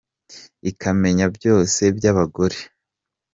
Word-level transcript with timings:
Ikamenya 0.69 1.25
bose 1.35 1.83
byabagoye 1.97 2.61